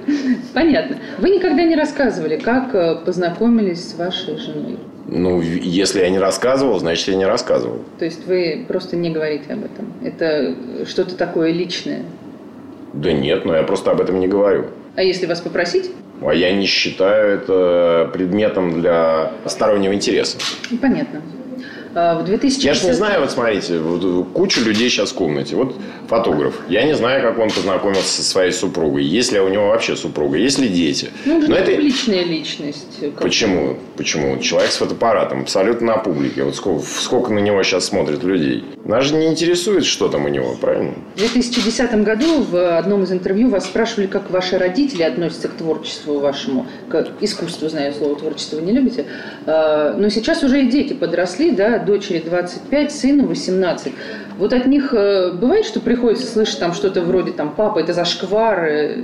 понятно. 0.53 0.97
Вы 1.19 1.29
никогда 1.31 1.63
не 1.63 1.75
рассказывали, 1.75 2.37
как 2.37 2.73
э, 2.73 2.95
познакомились 3.05 3.89
с 3.89 3.95
вашей 3.95 4.37
женой? 4.37 4.77
Ну, 5.07 5.41
если 5.41 5.99
я 5.99 6.09
не 6.09 6.19
рассказывал, 6.19 6.79
значит, 6.79 7.07
я 7.09 7.15
не 7.15 7.25
рассказывал. 7.25 7.79
То 7.99 8.05
есть 8.05 8.25
вы 8.27 8.65
просто 8.67 8.95
не 8.95 9.09
говорите 9.09 9.53
об 9.53 9.65
этом? 9.65 9.91
Это 10.03 10.55
что-то 10.85 11.15
такое 11.15 11.51
личное? 11.51 12.03
Да 12.93 13.11
нет, 13.11 13.45
но 13.45 13.55
я 13.55 13.63
просто 13.63 13.91
об 13.91 13.99
этом 13.99 14.19
не 14.19 14.27
говорю. 14.27 14.67
А 14.95 15.03
если 15.03 15.25
вас 15.25 15.41
попросить? 15.41 15.91
А 16.21 16.33
я 16.33 16.53
не 16.53 16.65
считаю 16.65 17.35
это 17.35 18.09
предметом 18.13 18.79
для 18.79 19.31
стороннего 19.45 19.93
интереса. 19.93 20.37
Понятно. 20.81 21.21
А, 21.93 22.19
в 22.19 22.25
2000... 22.25 22.65
Я 22.65 22.73
же 22.73 22.85
не 22.85 22.93
знаю, 22.93 23.21
вот 23.21 23.31
смотрите, 23.31 23.79
вот 23.79 24.27
куча 24.33 24.61
людей 24.61 24.89
сейчас 24.89 25.11
в 25.11 25.15
комнате. 25.15 25.55
Вот 25.55 25.75
фотограф. 26.07 26.55
Я 26.67 26.83
не 26.83 26.93
знаю, 26.93 27.21
как 27.21 27.39
он 27.39 27.49
познакомился 27.49 28.21
со 28.21 28.23
своей 28.23 28.51
супругой. 28.51 29.03
Есть 29.03 29.31
ли 29.31 29.39
у 29.39 29.47
него 29.49 29.67
вообще 29.67 29.95
супруга, 29.95 30.37
есть 30.37 30.59
ли 30.59 30.67
дети. 30.67 31.09
Ну, 31.25 31.39
Но 31.47 31.55
это... 31.55 31.71
публичная 31.71 32.23
личность. 32.23 32.99
Почему? 33.19 33.77
Почему? 33.97 34.37
Человек 34.39 34.71
с 34.71 34.77
фотоаппаратом, 34.77 35.41
абсолютно 35.41 35.87
на 35.87 35.97
публике. 35.97 36.43
Вот 36.43 36.55
сколько, 36.55 36.83
сколько 36.85 37.31
на 37.31 37.39
него 37.39 37.63
сейчас 37.63 37.85
смотрят 37.85 38.23
людей. 38.23 38.63
Нас 38.85 39.05
же 39.05 39.15
не 39.15 39.27
интересует, 39.27 39.85
что 39.85 40.09
там 40.09 40.25
у 40.25 40.27
него, 40.27 40.55
правильно? 40.59 40.93
В 41.15 41.19
2010 41.19 42.03
году 42.03 42.43
в 42.43 42.77
одном 42.77 43.03
из 43.03 43.11
интервью 43.11 43.49
вас 43.49 43.65
спрашивали, 43.65 44.07
как 44.07 44.29
ваши 44.31 44.57
родители 44.57 45.03
относятся 45.03 45.47
к 45.47 45.53
творчеству 45.53 46.19
вашему, 46.19 46.67
к 46.89 47.07
искусству, 47.21 47.69
знаю 47.69 47.93
слово 47.93 48.15
творчество 48.15 48.57
вы 48.57 48.63
не 48.63 48.71
любите. 48.71 49.05
А, 49.45 49.95
но 49.97 50.09
сейчас 50.09 50.43
уже 50.43 50.63
и 50.63 50.69
дети 50.69 50.93
подросли, 50.93 51.51
да, 51.51 51.79
дочери 51.85 52.19
25, 52.19 52.91
сыну 52.91 53.27
18. 53.27 53.93
Вот 54.37 54.53
от 54.53 54.65
них 54.65 54.93
э, 54.93 55.31
бывает, 55.33 55.65
что 55.65 55.79
приходится 55.79 56.25
слышать 56.25 56.59
там 56.59 56.73
что-то 56.73 57.01
вроде 57.01 57.31
там 57.31 57.53
«папа, 57.55 57.79
это 57.79 57.93
зашквар», 57.93 58.65
э, 58.65 59.03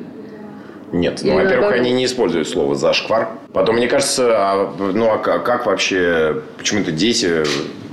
нет, 0.92 1.22
ну, 1.24 1.36
во-первых, 1.36 1.74
они 1.74 1.92
не 1.92 2.06
используют 2.06 2.48
слово 2.48 2.76
«зашквар». 2.76 3.30
Потом, 3.54 3.76
мне 3.76 3.88
кажется, 3.88 4.30
а, 4.32 4.76
ну, 4.78 5.10
а 5.10 5.18
как 5.18 5.66
вообще, 5.66 6.42
почему-то 6.58 6.92
дети 6.92 7.44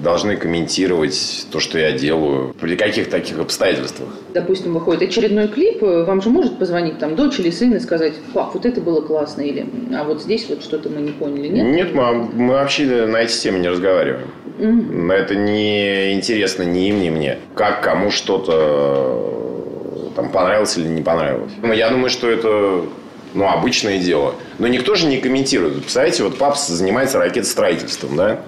должны 0.05 0.37
комментировать 0.37 1.47
то, 1.51 1.59
что 1.59 1.79
я 1.79 1.93
делаю, 1.93 2.55
при 2.61 2.77
каких 2.77 3.11
таких 3.11 3.39
обстоятельствах? 3.39 4.11
Допустим, 4.33 4.75
выходит 4.75 5.09
очередной 5.09 5.49
клип, 5.49 5.83
э, 5.83 6.05
вам 6.05 6.23
же 6.23 6.29
может 6.29 6.59
позвонить 6.59 6.99
там 6.99 7.17
дочь 7.17 7.41
или 7.41 7.51
сын 7.51 7.75
и 7.75 7.81
сказать, 7.81 8.15
пап, 8.33 8.55
вот 8.55 8.67
это 8.67 8.81
было 8.81 9.01
классно, 9.01 9.41
или 9.41 9.67
а 9.95 10.05
вот 10.05 10.23
здесь 10.23 10.47
вот 10.49 10.63
что-то 10.63 10.91
мы 10.91 11.01
не 11.01 11.11
поняли, 11.11 11.49
нет? 11.49 11.67
Нет, 11.67 11.95
мы, 11.95 12.13
мы 12.15 12.53
вообще 12.53 13.07
на 13.07 13.17
эти 13.17 13.37
темы 13.37 13.59
не 13.59 13.69
разговариваем. 13.69 14.29
Mm-hmm. 14.59 15.13
Это 15.13 15.35
не 15.35 16.13
интересно 16.13 16.63
ни 16.63 16.89
им, 16.89 17.01
ни 17.01 17.11
мне. 17.11 17.39
Как 17.55 17.83
кому 17.83 18.11
что-то 18.11 19.54
там 20.15 20.31
понравилось 20.31 20.77
или 20.77 20.89
не 20.89 21.03
понравилось. 21.03 21.53
Но 21.63 21.73
я 21.73 21.91
думаю, 21.91 22.11
что 22.11 22.29
это 22.29 22.85
ну, 23.35 23.49
обычное 23.49 23.99
дело. 23.99 24.35
Но 24.59 24.69
никто 24.69 24.95
же 24.95 25.07
не 25.07 25.19
комментирует. 25.19 25.81
Представляете, 25.81 26.23
вот 26.23 26.39
папа 26.39 26.57
занимается 26.57 27.19
ракетостроительством, 27.19 28.17
да? 28.17 28.41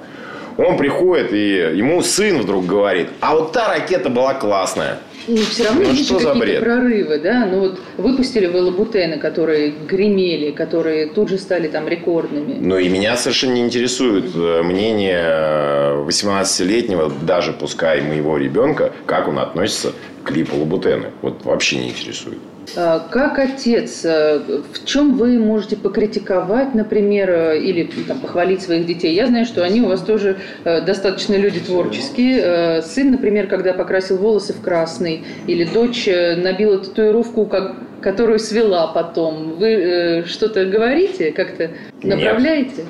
Он 0.58 0.76
приходит, 0.76 1.32
и 1.32 1.48
ему 1.76 2.02
сын 2.02 2.40
вдруг 2.40 2.66
говорит, 2.66 3.08
а 3.20 3.34
вот 3.34 3.52
та 3.52 3.68
ракета 3.68 4.08
была 4.08 4.34
классная. 4.34 4.98
Ну, 5.28 5.36
все 5.38 5.64
равно 5.64 5.82
Ну, 5.82 5.90
есть 5.90 6.08
какие-то 6.08 6.60
прорывы, 6.60 7.18
да? 7.18 7.46
Ну, 7.46 7.60
вот 7.60 7.80
выпустили 7.96 8.46
вы 8.46 8.62
лабутены, 8.62 9.18
которые 9.18 9.70
гремели, 9.70 10.52
которые 10.52 11.08
тут 11.08 11.28
же 11.28 11.38
стали 11.38 11.66
там 11.68 11.88
рекордными. 11.88 12.58
Ну 12.60 12.78
и 12.78 12.88
меня 12.88 13.16
совершенно 13.16 13.54
не 13.54 13.62
интересует 13.62 14.26
э, 14.34 14.62
мнение 14.62 15.20
э, 15.20 16.04
18-летнего, 16.06 17.12
даже 17.22 17.52
пускай 17.52 18.00
моего 18.02 18.36
ребенка, 18.36 18.92
как 19.06 19.26
он 19.26 19.40
относится 19.40 19.92
к 20.22 20.28
клипу 20.28 20.56
Лабутены. 20.56 21.06
Вот 21.22 21.44
вообще 21.44 21.78
не 21.78 21.88
интересует. 21.88 22.38
А, 22.74 23.06
Как 23.10 23.38
отец, 23.38 24.04
э, 24.04 24.40
в 24.72 24.84
чем 24.84 25.16
вы 25.16 25.38
можете 25.38 25.76
покритиковать, 25.76 26.74
например, 26.74 27.30
э, 27.30 27.58
или 27.60 27.84
там, 28.08 28.18
похвалить 28.18 28.62
своих 28.62 28.86
детей? 28.86 29.14
Я 29.14 29.26
знаю, 29.28 29.44
что 29.46 29.62
они 29.64 29.80
у 29.82 29.86
вас 29.88 30.00
тоже 30.00 30.38
э, 30.64 30.80
достаточно 30.80 31.34
люди 31.34 31.60
творческие. 31.60 32.82
Сын, 32.82 33.10
например, 33.12 33.46
когда 33.46 33.72
покрасил 33.72 34.16
волосы 34.16 34.52
в 34.52 34.60
красный, 34.60 35.24
или 35.46 35.64
дочь 35.64 36.06
набила 36.06 36.78
татуировку, 36.78 37.46
как- 37.46 37.76
которую 38.00 38.38
свела 38.38 38.88
потом. 38.88 39.54
Вы 39.58 40.24
что-то 40.26 40.64
говорите, 40.64 41.30
как-то 41.32 41.70
направляете? 42.02 42.84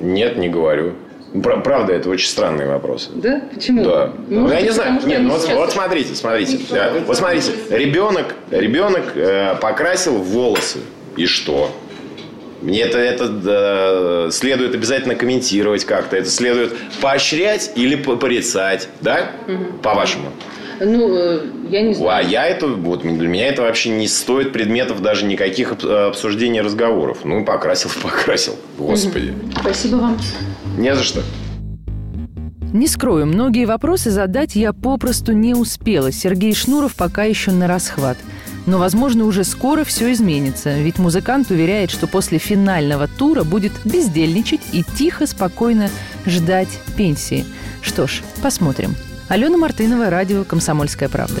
Нет, 0.00 0.36
не 0.36 0.48
говорю. 0.48 0.94
Ну, 1.34 1.42
пра- 1.42 1.56
Правда, 1.58 1.92
это 1.92 2.08
очень 2.08 2.28
странные 2.28 2.68
вопросы. 2.68 3.10
Да? 3.14 3.42
Почему? 3.52 3.84
Да. 3.84 4.12
Ну, 4.28 4.42
Может 4.42 4.56
я 4.56 4.62
не 4.62 4.70
знаю. 4.70 4.92
Нет, 5.04 5.18
они 5.18 5.26
ну, 5.26 5.32
вот, 5.32 5.42
сейчас- 5.42 5.56
вот 5.56 5.72
смотрите, 5.72 6.14
смотрите. 6.14 6.58
Да, 6.70 6.92
Вот 7.06 7.16
смотрите. 7.16 7.52
Ребенок, 7.70 8.34
ребенок 8.50 9.16
э, 9.16 9.56
покрасил 9.60 10.14
волосы. 10.14 10.78
И 11.16 11.26
что? 11.26 11.70
Мне 12.62 12.80
это, 12.82 12.98
это 12.98 13.28
да, 13.28 14.30
следует 14.30 14.74
обязательно 14.74 15.16
комментировать 15.16 15.84
как-то. 15.84 16.16
Это 16.16 16.30
следует 16.30 16.72
поощрять 17.02 17.72
или 17.74 17.96
по- 17.96 18.16
порицать. 18.16 18.88
Да? 19.00 19.32
По-вашему. 19.82 20.30
Ну, 20.80 21.16
э, 21.16 21.40
я 21.70 21.82
не 21.82 21.90
А 21.92 21.94
знаю. 21.94 22.28
я 22.28 22.46
это, 22.46 22.66
вот 22.68 23.02
для 23.02 23.28
меня 23.28 23.46
это 23.48 23.62
вообще 23.62 23.90
не 23.90 24.08
стоит 24.08 24.52
предметов 24.52 25.02
даже 25.02 25.24
никаких 25.24 25.72
об- 25.72 25.84
обсуждений, 25.86 26.60
разговоров. 26.60 27.18
Ну, 27.24 27.44
покрасил, 27.44 27.90
покрасил. 28.02 28.54
Господи. 28.78 29.34
Спасибо 29.60 29.96
вам. 29.96 30.18
Не 30.78 30.94
за 30.94 31.02
что. 31.02 31.22
Не 32.72 32.88
скрою, 32.88 33.26
многие 33.26 33.66
вопросы 33.66 34.10
задать 34.10 34.56
я 34.56 34.72
попросту 34.72 35.32
не 35.32 35.54
успела. 35.54 36.10
Сергей 36.10 36.52
Шнуров 36.54 36.96
пока 36.96 37.22
еще 37.22 37.52
на 37.52 37.68
расхват. 37.68 38.16
Но, 38.66 38.78
возможно, 38.78 39.26
уже 39.26 39.44
скоро 39.44 39.84
все 39.84 40.10
изменится, 40.12 40.72
ведь 40.78 40.98
музыкант 40.98 41.50
уверяет, 41.50 41.90
что 41.90 42.06
после 42.06 42.38
финального 42.38 43.06
тура 43.06 43.44
будет 43.44 43.72
бездельничать 43.84 44.62
и 44.72 44.82
тихо, 44.96 45.26
спокойно 45.26 45.90
ждать 46.26 46.80
пенсии. 46.96 47.44
Что 47.82 48.06
ж, 48.06 48.22
посмотрим. 48.42 48.94
Алена 49.28 49.56
Мартынова, 49.56 50.10
радио 50.10 50.44
«Комсомольская 50.44 51.08
правда». 51.08 51.40